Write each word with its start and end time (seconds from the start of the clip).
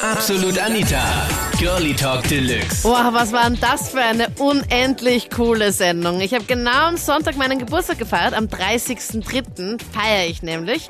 Absolut 0.00 0.58
Anita. 0.58 1.02
Girlie 1.58 1.94
Talk 1.94 2.26
Deluxe. 2.28 2.82
Boah, 2.82 3.10
was 3.12 3.32
war 3.32 3.50
denn 3.50 3.58
das 3.60 3.90
für 3.90 4.00
eine 4.00 4.28
unendlich 4.38 5.28
coole 5.28 5.72
Sendung. 5.72 6.22
Ich 6.22 6.32
habe 6.32 6.44
genau 6.44 6.88
am 6.88 6.96
Sonntag 6.96 7.36
meinen 7.36 7.58
Geburtstag 7.58 7.98
gefeiert, 7.98 8.32
am 8.32 8.46
30.03. 8.46 9.78
feiere 9.92 10.26
ich 10.26 10.42
nämlich. 10.42 10.88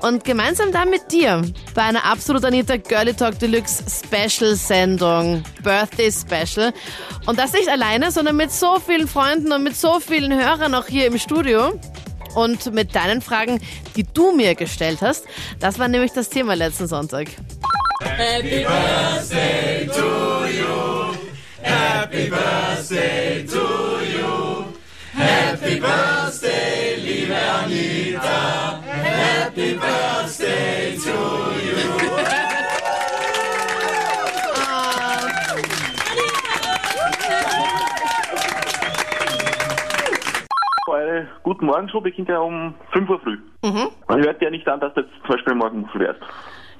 Und 0.00 0.24
gemeinsam 0.24 0.72
da 0.72 0.86
mit 0.86 1.12
dir 1.12 1.42
bei 1.74 1.82
einer 1.82 2.04
Absolut 2.04 2.44
Anita 2.44 2.76
Girlie 2.76 3.14
Talk 3.14 3.38
Deluxe 3.38 3.84
Special 3.88 4.54
Sendung, 4.54 5.42
Birthday 5.62 6.10
Special. 6.10 6.72
Und 7.26 7.38
das 7.38 7.52
nicht 7.52 7.68
alleine, 7.68 8.10
sondern 8.10 8.36
mit 8.36 8.52
so 8.52 8.78
vielen 8.78 9.06
Freunden 9.06 9.52
und 9.52 9.62
mit 9.62 9.76
so 9.76 10.00
vielen 10.00 10.32
Hörern 10.32 10.74
auch 10.74 10.86
hier 10.86 11.06
im 11.06 11.18
Studio. 11.18 11.78
Und 12.34 12.72
mit 12.72 12.94
deinen 12.94 13.20
Fragen, 13.20 13.60
die 13.96 14.04
du 14.04 14.32
mir 14.32 14.54
gestellt 14.54 15.02
hast. 15.02 15.24
Das 15.58 15.78
war 15.78 15.88
nämlich 15.88 16.12
das 16.12 16.28
Thema 16.28 16.54
letzten 16.54 16.86
Sonntag. 16.86 17.28
Happy 18.20 18.64
birthday 18.64 19.86
to 19.86 20.06
you. 20.52 21.14
Happy 21.62 22.28
birthday 22.28 23.46
to 23.46 23.64
you. 24.12 24.74
Happy 25.14 25.80
birthday, 25.80 26.96
liebe 27.00 27.32
Anita. 27.32 28.82
Happy 28.84 29.72
birthday 29.72 30.98
to 30.98 31.16
you. 31.64 31.80
Eure 40.86 41.26
Guten 41.42 41.64
Morgen 41.64 41.88
Show 41.88 42.02
beginnt 42.02 42.28
ja 42.28 42.40
um 42.40 42.74
5 42.92 43.08
Uhr 43.08 43.20
früh. 43.20 43.38
Man 43.62 44.22
hört 44.22 44.42
ja 44.42 44.50
nicht 44.50 44.68
an, 44.68 44.78
dass 44.80 44.92
du 44.92 45.00
jetzt 45.00 45.12
zum 45.22 45.36
Beispiel 45.36 45.54
morgen 45.54 45.88
früh 45.88 46.00
wärst. 46.00 46.20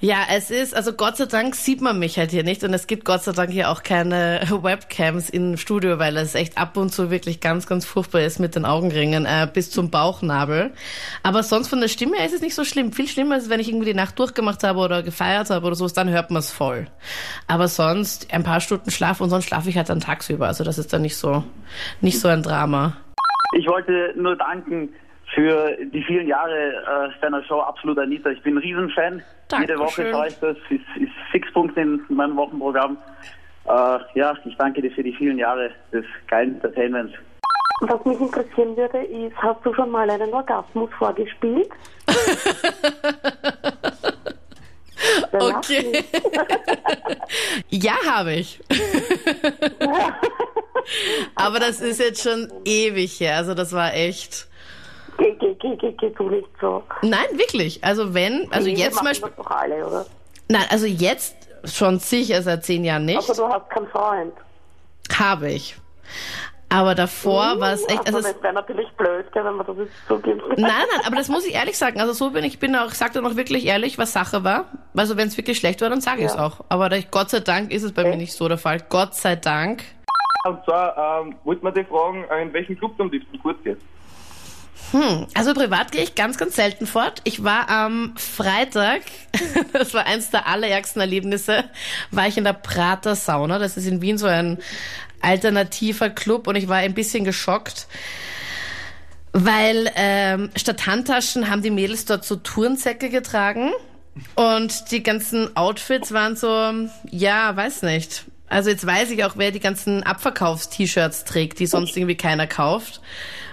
Ja, 0.02 0.20
es 0.34 0.50
ist, 0.50 0.74
also 0.74 0.94
Gott 0.94 1.18
sei 1.18 1.26
Dank 1.26 1.54
sieht 1.54 1.82
man 1.82 1.98
mich 1.98 2.18
halt 2.18 2.30
hier 2.30 2.42
nicht 2.42 2.64
und 2.64 2.72
es 2.72 2.86
gibt 2.86 3.04
Gott 3.04 3.22
sei 3.22 3.32
Dank 3.32 3.50
hier 3.50 3.68
auch 3.68 3.82
keine 3.82 4.40
Webcams 4.62 5.28
im 5.28 5.58
Studio, 5.58 5.98
weil 5.98 6.16
es 6.16 6.34
echt 6.34 6.56
ab 6.56 6.78
und 6.78 6.88
zu 6.88 7.10
wirklich 7.10 7.40
ganz, 7.40 7.66
ganz 7.66 7.84
furchtbar 7.84 8.22
ist 8.22 8.38
mit 8.38 8.56
den 8.56 8.64
Augenringen 8.64 9.26
äh, 9.26 9.46
bis 9.52 9.70
zum 9.70 9.90
Bauchnabel. 9.90 10.72
Aber 11.22 11.42
sonst 11.42 11.68
von 11.68 11.82
der 11.82 11.88
Stimme 11.88 12.16
her 12.16 12.24
ist 12.24 12.32
es 12.32 12.40
nicht 12.40 12.54
so 12.54 12.64
schlimm. 12.64 12.92
Viel 12.94 13.08
schlimmer 13.08 13.36
ist, 13.36 13.50
wenn 13.50 13.60
ich 13.60 13.68
irgendwie 13.68 13.88
die 13.88 13.94
Nacht 13.94 14.18
durchgemacht 14.18 14.62
habe 14.62 14.78
oder 14.78 15.02
gefeiert 15.02 15.50
habe 15.50 15.66
oder 15.66 15.76
sowas, 15.76 15.92
dann 15.92 16.08
hört 16.08 16.30
man 16.30 16.40
es 16.40 16.50
voll. 16.50 16.86
Aber 17.46 17.68
sonst 17.68 18.32
ein 18.32 18.42
paar 18.42 18.62
Stunden 18.62 18.90
Schlaf 18.90 19.20
und 19.20 19.28
sonst 19.28 19.44
schlafe 19.44 19.68
ich 19.68 19.76
halt 19.76 19.90
dann 19.90 20.00
tagsüber. 20.00 20.46
Also 20.46 20.64
das 20.64 20.78
ist 20.78 20.94
dann 20.94 21.02
nicht 21.02 21.18
so, 21.18 21.44
nicht 22.00 22.20
so 22.20 22.28
ein 22.28 22.42
Drama. 22.42 22.96
Ich 23.54 23.66
wollte 23.66 24.14
nur 24.16 24.34
danken 24.34 24.94
für 25.34 25.76
die 25.92 26.02
vielen 26.04 26.26
Jahre 26.26 27.10
äh, 27.12 27.20
deiner 27.20 27.42
Show 27.44 27.60
Absolut 27.60 27.98
Anita. 27.98 28.30
Ich 28.30 28.42
bin 28.42 28.56
ein 28.56 28.58
Riesenfan. 28.58 29.22
Jede 29.58 29.78
Woche 29.78 30.02
Dankeschön. 30.02 30.12
schaue 30.12 30.28
ich 30.28 30.38
das. 30.38 30.56
Ist, 30.70 31.02
ist 31.02 31.12
Fixpunkt 31.30 31.76
in 31.76 32.00
meinem 32.08 32.36
Wochenprogramm. 32.36 32.98
Äh, 33.66 33.98
ja, 34.14 34.34
ich 34.44 34.56
danke 34.56 34.82
dir 34.82 34.90
für 34.90 35.02
die 35.02 35.14
vielen 35.14 35.38
Jahre 35.38 35.70
des 35.92 36.04
geilen 36.28 36.54
Entertainments. 36.54 37.14
Was 37.82 38.04
mich 38.04 38.20
interessieren 38.20 38.76
würde, 38.76 38.98
ist, 38.98 39.36
hast 39.38 39.64
du 39.64 39.72
schon 39.72 39.90
mal 39.90 40.08
einen 40.10 40.32
Orgasmus 40.32 40.90
vorgespielt? 40.98 41.70
Okay. 45.32 46.04
Ja, 47.68 47.94
habe 48.04 48.32
ich. 48.34 48.60
Aber 51.36 51.60
das 51.60 51.80
ist 51.80 52.00
jetzt 52.00 52.22
schon 52.22 52.52
ewig 52.64 53.20
her. 53.20 53.36
Also 53.36 53.54
das 53.54 53.72
war 53.72 53.94
echt. 53.94 54.48
Geh, 55.60 55.68
geh, 55.76 55.76
geh, 55.76 55.92
geh, 55.92 56.08
geh 56.08 56.14
du 56.16 56.28
nicht 56.30 56.48
so. 56.60 56.82
Nein, 57.02 57.26
wirklich. 57.32 57.82
Also 57.84 58.14
wenn, 58.14 58.50
also 58.52 58.68
jetzt 58.68 58.96
zum 58.96 59.06
Beispiel. 59.06 59.28
das 59.28 59.44
doch 59.44 59.50
alle, 59.50 59.86
oder? 59.86 60.06
Nein, 60.48 60.64
also 60.70 60.86
jetzt 60.86 61.36
schon 61.64 61.98
sicher 61.98 62.42
seit 62.42 62.64
zehn 62.64 62.84
Jahren 62.84 63.04
nicht. 63.04 63.18
Aber 63.18 63.34
du 63.34 63.48
hast 63.48 63.70
keinen 63.70 63.88
Freund. 63.88 64.32
Habe 65.18 65.50
ich. 65.50 65.76
Aber 66.72 66.94
davor 66.94 67.58
war 67.58 67.72
es 67.72 67.82
echt. 67.88 67.98
Also, 68.06 68.18
Also 68.18 68.28
es, 68.28 68.34
das 68.34 68.42
wäre 68.44 68.54
natürlich 68.54 68.88
blöd, 68.92 69.26
wenn 69.32 69.54
man 69.56 69.66
das 69.66 69.76
jetzt 69.76 69.92
so 70.08 70.18
gibt. 70.20 70.40
nein, 70.56 70.70
nein, 70.70 71.00
aber 71.04 71.16
das 71.16 71.28
muss 71.28 71.44
ich 71.44 71.54
ehrlich 71.54 71.76
sagen. 71.76 72.00
Also 72.00 72.12
so 72.12 72.30
bin 72.30 72.44
ich, 72.44 72.60
bin 72.60 72.76
auch, 72.76 72.90
sag 72.92 73.12
dann 73.12 73.26
auch 73.26 73.34
wirklich 73.34 73.66
ehrlich, 73.66 73.98
was 73.98 74.12
Sache 74.12 74.44
war. 74.44 74.66
Also 74.96 75.16
wenn 75.16 75.26
es 75.26 75.36
wirklich 75.36 75.58
schlecht 75.58 75.80
war, 75.80 75.90
dann 75.90 76.00
sage 76.00 76.20
ich 76.20 76.26
es 76.26 76.34
Ja. 76.34 76.46
auch. 76.46 76.60
Aber 76.68 76.88
da 76.88 76.96
Gott 77.10 77.30
sei 77.30 77.40
Dank 77.40 77.72
ist 77.72 77.82
es 77.82 77.92
bei 77.92 78.04
mir 78.04 78.16
nicht 78.16 78.32
so 78.34 78.46
der 78.48 78.58
Fall. 78.58 78.78
Gott 78.88 79.14
sei 79.16 79.34
Dank. 79.34 79.82
Und 80.46 80.64
zwar 80.64 81.22
ähm, 81.22 81.34
wollte 81.44 81.64
man 81.64 81.74
dich 81.74 81.88
fragen, 81.88 82.24
äh, 82.30 82.42
in 82.42 82.52
welchem 82.52 82.78
Club 82.78 82.96
du 82.96 83.02
am 83.02 83.10
liebsten 83.10 83.38
kurz 83.40 83.58
gehst. 83.64 83.82
Also 85.34 85.54
privat 85.54 85.92
gehe 85.92 86.02
ich 86.02 86.14
ganz, 86.14 86.36
ganz 86.36 86.56
selten 86.56 86.86
fort. 86.86 87.20
Ich 87.24 87.44
war 87.44 87.68
am 87.68 88.14
Freitag, 88.16 89.02
das 89.72 89.94
war 89.94 90.06
eins 90.06 90.30
der 90.30 90.46
allerärgsten 90.46 91.00
Erlebnisse, 91.00 91.64
war 92.10 92.26
ich 92.26 92.36
in 92.36 92.44
der 92.44 92.54
Prater 92.54 93.14
Sauna. 93.14 93.58
Das 93.58 93.76
ist 93.76 93.86
in 93.86 94.02
Wien 94.02 94.18
so 94.18 94.26
ein 94.26 94.58
alternativer 95.20 96.10
Club 96.10 96.46
und 96.46 96.56
ich 96.56 96.68
war 96.68 96.78
ein 96.78 96.94
bisschen 96.94 97.24
geschockt, 97.24 97.86
weil 99.32 99.90
ähm, 99.94 100.50
statt 100.56 100.86
Handtaschen 100.86 101.50
haben 101.50 101.62
die 101.62 101.70
Mädels 101.70 102.04
dort 102.04 102.24
so 102.24 102.36
Turnsäcke 102.36 103.10
getragen 103.10 103.70
und 104.34 104.90
die 104.90 105.02
ganzen 105.02 105.56
Outfits 105.56 106.12
waren 106.12 106.36
so, 106.36 106.72
ja, 107.10 107.54
weiß 107.54 107.82
nicht. 107.82 108.24
Also 108.48 108.70
jetzt 108.70 108.84
weiß 108.84 109.12
ich 109.12 109.24
auch, 109.24 109.34
wer 109.36 109.52
die 109.52 109.60
ganzen 109.60 110.02
Abverkaufs-T-Shirts 110.02 111.24
trägt, 111.24 111.60
die 111.60 111.66
sonst 111.66 111.96
irgendwie 111.96 112.16
keiner 112.16 112.48
kauft. 112.48 113.00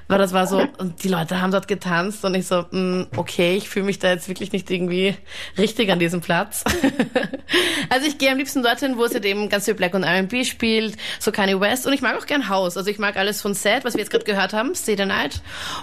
Weil 0.08 0.20
das 0.20 0.32
war 0.32 0.48
so, 0.48 0.66
und 0.78 1.04
die 1.04 1.10
Leute 1.10 1.42
haben 1.42 1.52
dort 1.52 1.68
getanzt 1.68 2.24
und 2.24 2.34
ich 2.36 2.48
so, 2.48 2.66
mh, 2.72 3.08
okay, 3.18 3.56
ich 3.58 3.68
fühle 3.68 3.86
mich 3.86 4.00
da 4.00 4.10
jetzt 4.10 4.30
wirklich 4.30 4.54
nicht 4.54 4.72
irgendwie 4.72 5.16
richtig 5.58 5.92
an 5.92 6.00
diesem 6.00 6.22
Platz. 6.22 6.64
also 7.90 8.08
ich 8.08 8.18
gehe 8.18 8.32
am 8.32 8.38
liebsten 8.38 8.64
dorthin, 8.64 8.98
wo 8.98 9.04
es 9.04 9.14
halt 9.14 9.26
eben 9.26 9.50
ganz 9.50 9.66
viel 9.66 9.74
Black 9.74 9.94
und 9.94 10.04
R&B 10.04 10.46
spielt, 10.46 10.96
so 11.20 11.32
Kanye 11.32 11.60
West 11.60 11.86
und 11.86 11.94
ich 11.94 12.02
mag 12.02 12.18
auch 12.18 12.26
gern 12.26 12.48
House. 12.48 12.78
Also 12.78 12.90
ich 12.90 13.00
mag 13.00 13.18
alles 13.18 13.42
von 13.42 13.54
Sad, 13.54 13.84
was 13.84 13.96
wir 13.96 14.00
jetzt 14.00 14.12
gerade 14.12 14.26
gehört 14.26 14.54
haben, 14.54 14.76
Stay 14.76 14.96
the 14.96 15.06
Night. 15.06 15.42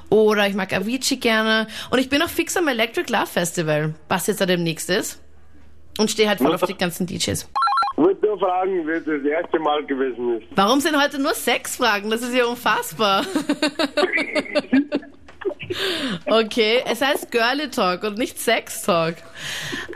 Oder 0.09 0.47
ich 0.47 0.55
mag 0.55 0.73
Avicii 0.73 1.19
gerne. 1.19 1.67
Und 1.91 1.99
ich 1.99 2.09
bin 2.09 2.23
auch 2.23 2.29
fix 2.29 2.57
am 2.57 2.69
Electric 2.69 3.13
Love 3.13 3.27
Festival, 3.27 3.95
was 4.09 4.27
jetzt 4.27 4.41
da 4.41 4.47
demnächst 4.47 4.89
ist. 4.89 5.21
Und 5.99 6.11
stehe 6.11 6.29
halt 6.29 6.39
voll 6.39 6.55
auf 6.55 6.63
die 6.63 6.77
ganzen 6.77 7.07
DJs. 7.07 7.49
Wollte 7.97 8.27
nur 8.27 8.39
fragen, 8.39 8.87
wie 8.87 8.93
es 8.93 9.05
das 9.05 9.23
erste 9.23 9.59
Mal 9.59 9.85
gewesen 9.85 10.39
ist. 10.39 10.47
Warum 10.55 10.81
sind 10.81 11.01
heute 11.01 11.21
nur 11.21 11.35
Sexfragen? 11.35 12.11
Das 12.11 12.23
ist 12.23 12.35
ja 12.35 12.45
unfassbar. 12.47 13.25
Okay, 16.27 16.83
es 16.87 17.03
heißt 17.03 17.33
Girly 17.33 17.71
Talk 17.71 18.05
und 18.05 18.19
nicht 18.19 18.39
Sex 18.39 18.83
Talk. 18.83 19.17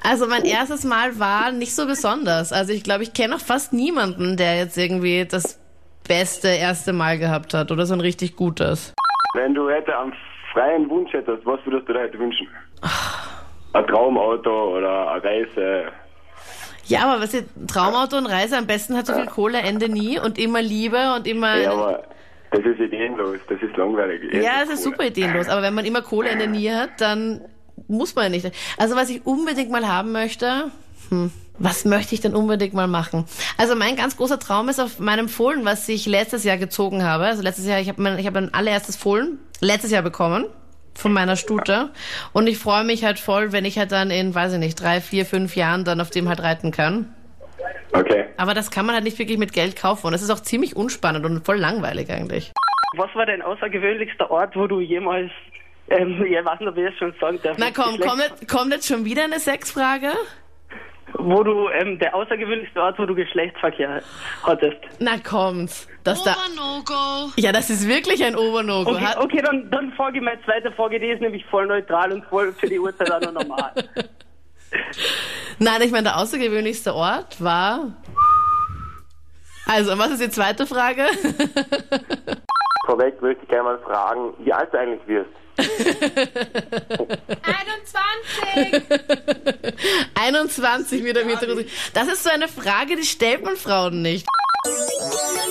Also 0.03 0.27
mein 0.27 0.45
erstes 0.45 0.85
Mal 0.85 1.19
war 1.19 1.53
nicht 1.53 1.75
so 1.75 1.87
besonders. 1.87 2.53
Also 2.53 2.73
ich 2.73 2.83
glaube, 2.83 3.03
ich 3.03 3.13
kenne 3.13 3.37
auch 3.37 3.41
fast 3.41 3.73
niemanden, 3.73 4.37
der 4.37 4.57
jetzt 4.57 4.77
irgendwie 4.77 5.27
das 5.27 5.61
beste 6.07 6.49
erste 6.49 6.93
Mal 6.93 7.19
gehabt 7.19 7.55
hat 7.55 7.71
oder 7.71 7.87
so 7.87 7.95
ein 7.95 8.01
richtig 8.01 8.37
gutes. 8.37 8.95
Wenn 9.35 9.55
du 9.55 9.71
heute 9.71 9.97
einen 9.99 10.15
freien 10.53 10.89
Wunsch 10.89 11.13
hättest, 11.13 11.45
was 11.45 11.61
würdest 11.65 11.89
du 11.89 11.93
dir 11.93 12.01
heute 12.01 12.19
wünschen? 12.19 12.49
Ein 13.75 13.87
Traumauto 13.87 14.79
oder 14.79 15.13
eine 15.13 15.25
Reise? 15.25 15.93
Ja, 16.89 17.07
aber 17.07 17.23
was 17.23 17.35
ist 17.35 17.47
Traumauto 17.69 18.17
und 18.17 18.27
Reise 18.27 18.57
am 18.57 18.67
besten 18.67 18.97
hat 18.97 19.07
so 19.07 19.15
viel 19.15 19.27
Kohle 19.27 19.59
Ende 19.59 19.89
nie 19.89 20.19
und 20.19 20.39
immer 20.39 20.63
Liebe 20.63 21.15
und 21.15 21.27
immer 21.27 21.57
Ja, 21.57 21.73
aber 21.73 22.03
das 22.51 22.61
ist 22.65 22.81
ideenlos, 22.81 23.39
das 23.49 23.61
ist 23.61 23.77
langweilig. 23.77 24.33
Ja, 24.33 24.63
es 24.65 24.71
ist 24.71 24.83
super 24.83 25.07
ideenlos, 25.07 25.49
aber 25.49 25.63
wenn 25.63 25.75
man 25.75 25.85
immer 25.85 26.01
Kohle 26.01 26.31
in 26.31 26.39
der 26.39 26.49
Nähe 26.49 26.75
hat, 26.77 27.01
dann 27.01 27.43
muss 27.89 28.15
man 28.15 28.25
ja 28.25 28.31
nicht. 28.31 28.51
Also 28.79 28.97
was 28.97 29.11
ich 29.11 29.27
unbedingt 29.27 29.71
mal 29.71 29.87
haben 29.87 30.13
möchte, 30.13 30.71
hm, 31.11 31.31
was 31.59 31.85
möchte 31.85 32.15
ich 32.15 32.23
denn 32.23 32.35
unbedingt 32.35 32.73
mal 32.73 32.89
machen? 32.89 33.25
Also 33.59 33.75
mein 33.75 33.97
ganz 33.97 34.17
großer 34.17 34.39
Traum 34.39 34.71
ist 34.71 34.81
auf 34.81 34.99
meinem 34.99 35.29
Fohlen, 35.29 35.65
was 35.65 35.89
ich 35.89 36.07
letztes 36.07 36.45
Jahr 36.45 36.57
gezogen 36.57 37.05
habe. 37.05 37.25
Also 37.25 37.43
letztes 37.43 37.67
Jahr, 37.67 37.81
ich 37.81 37.89
habe 37.89 38.01
mein, 38.01 38.19
ich 38.19 38.27
habe 38.27 38.41
mein 38.41 38.55
allererstes 38.55 38.97
Fohlen 38.97 39.39
letztes 39.61 39.91
Jahr 39.91 40.03
bekommen 40.03 40.47
von 40.99 41.13
meiner 41.13 41.37
Stute 41.37 41.91
und 42.33 42.47
ich 42.47 42.59
freue 42.59 42.85
mich 42.85 43.05
halt 43.05 43.19
voll, 43.19 43.53
wenn 43.53 43.65
ich 43.65 43.79
halt 43.79 43.93
dann 43.93 44.11
in, 44.11 44.35
weiß 44.35 44.55
ich 44.55 44.59
nicht, 44.59 44.81
drei, 44.81 45.01
vier, 45.01 45.25
fünf 45.25 45.57
Jahren 45.57 45.85
dann 45.85 46.01
auf 46.01 46.11
dem 46.11 46.29
halt 46.29 46.43
reiten 46.43 46.73
kann. 46.73 47.15
Okay. 47.93 48.27
Aber 48.37 48.55
das 48.55 48.71
kann 48.71 48.87
man 48.87 48.95
halt 48.95 49.05
nicht 49.05 49.19
wirklich 49.19 49.39
mit 49.39 49.53
Geld 49.53 49.77
kaufen 49.77 50.09
und 50.09 50.15
es 50.15 50.23
ist 50.23 50.31
auch 50.31 50.41
ziemlich 50.41 50.77
unspannend 50.77 51.25
und 51.25 51.45
voll 51.45 51.57
langweilig 51.57 52.11
eigentlich. 52.11 52.53
Was 52.97 53.15
war 53.15 53.27
dein 53.27 53.43
außergewöhnlichster 53.43 54.31
Ort, 54.31 54.57
wo 54.57 54.67
du 54.67 54.81
jemals, 54.81 55.31
ähm, 55.89 56.25
ich 56.29 56.45
weiß 56.45 56.61
nicht, 56.61 56.69
ob 56.69 56.77
ich 56.77 56.85
es 56.85 56.99
schon 56.99 57.15
sagen 57.21 57.39
darf. 57.43 57.57
Na 57.59 57.71
komm, 57.75 57.99
kommt 58.01 58.21
jetzt, 58.21 58.49
kommt 58.49 58.73
jetzt 58.73 58.89
schon 58.89 59.05
wieder 59.05 59.25
eine 59.25 59.41
Sexfrage? 59.41 60.13
Wo 61.15 61.43
du, 61.43 61.69
ähm, 61.71 61.99
der 61.99 62.15
außergewöhnlichste 62.15 62.81
Ort, 62.81 62.99
wo 62.99 63.07
du 63.07 63.15
Geschlechtsverkehr 63.15 64.03
hattest. 64.43 64.77
Na 64.99 65.19
kommt. 65.19 65.89
Das 66.05 66.23
da, 66.23 66.37
ja, 67.37 67.53
das 67.53 67.71
ist 67.71 67.87
wirklich 67.89 68.25
ein 68.25 68.37
Obernogo. 68.37 68.93
Okay, 68.93 69.05
Hat- 69.05 69.19
okay 69.19 69.43
dann, 69.45 69.71
dann 69.71 69.93
ich 70.15 70.23
meine 70.23 70.43
zweite 70.45 70.73
Frage, 70.73 71.01
die 71.01 71.09
ist 71.09 71.21
nämlich 71.21 71.45
voll 71.47 71.67
neutral 71.67 72.13
und 72.13 72.25
voll 72.27 72.53
für 72.53 72.67
die 72.69 72.79
Uhrzeit 72.79 73.11
auch 73.11 73.21
noch 73.21 73.33
normal. 73.33 73.73
Nein, 75.59 75.83
ich 75.83 75.91
meine, 75.91 76.05
der 76.05 76.19
außergewöhnlichste 76.19 76.95
Ort 76.95 77.43
war. 77.43 77.93
Also, 79.67 79.99
was 79.99 80.13
ist 80.13 80.23
die 80.23 80.31
zweite 80.31 80.67
Frage? 80.67 81.03
Vorweg 82.87 83.21
möchte 83.21 83.43
ich 83.43 83.49
gerne 83.51 83.65
mal 83.65 83.79
fragen, 83.81 84.33
wie 84.39 84.53
alt 84.53 84.73
du 84.73 84.79
eigentlich 84.79 85.07
wirst. 85.07 85.31
21 90.15 91.05
wieder 91.05 91.25
mit 91.25 91.39
Das 91.95 92.09
ist 92.09 92.25
so 92.25 92.31
eine 92.31 92.49
Frage, 92.49 92.97
die 92.97 93.05
stellt 93.05 93.45
man 93.45 93.57
Frauen 93.57 94.03
nicht. 94.03 94.27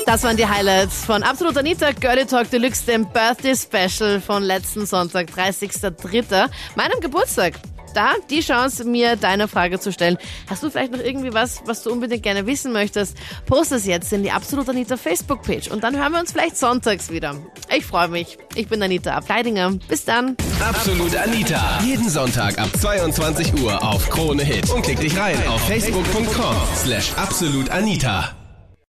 Das 0.05 0.23
waren 0.23 0.37
die 0.37 0.47
Highlights 0.47 1.05
von 1.05 1.23
Absolut 1.23 1.57
Anita, 1.57 1.91
Girlie 1.91 2.25
Talk 2.25 2.49
Deluxe, 2.49 2.85
dem 2.85 3.11
Birthday 3.11 3.55
Special 3.55 4.21
von 4.21 4.43
letzten 4.43 4.85
Sonntag, 4.85 5.29
30.03., 5.31 6.49
meinem 6.75 6.99
Geburtstag 6.99 7.53
da 7.97 8.13
die 8.29 8.41
Chance, 8.41 8.85
mir 8.85 9.15
deine 9.15 9.47
Frage 9.47 9.79
zu 9.79 9.91
stellen. 9.91 10.17
Hast 10.47 10.61
du 10.61 10.69
vielleicht 10.69 10.91
noch 10.91 10.99
irgendwie 10.99 11.33
was, 11.33 11.63
was 11.65 11.81
du 11.83 11.91
unbedingt 11.91 12.23
gerne 12.23 12.45
wissen 12.45 12.71
möchtest? 12.71 13.17
Post 13.47 13.71
es 13.71 13.85
jetzt 13.85 14.13
in 14.13 14.23
die 14.23 14.31
Absolut 14.31 14.69
Anita 14.69 14.97
Facebook-Page 14.97 15.69
und 15.71 15.83
dann 15.83 15.97
hören 15.97 16.11
wir 16.11 16.19
uns 16.19 16.31
vielleicht 16.31 16.57
sonntags 16.57 17.09
wieder. 17.09 17.35
Ich 17.75 17.85
freue 17.85 18.07
mich. 18.07 18.37
Ich 18.55 18.67
bin 18.67 18.81
Anita 18.81 19.15
Ableidinger. 19.15 19.71
Bis 19.87 20.05
dann. 20.05 20.37
Absolut 20.59 21.15
Anita. 21.15 21.79
Jeden 21.83 22.09
Sonntag 22.09 22.59
ab 22.59 22.69
22 22.79 23.61
Uhr 23.61 23.83
auf 23.83 24.09
Krone 24.09 24.43
Hit. 24.43 24.69
Und 24.69 24.83
klick 24.83 24.99
dich 24.99 25.17
rein 25.17 25.35
auf 25.47 25.61
facebook.com 25.67 26.55
slash 26.75 27.13
absolutanita. 27.15 28.36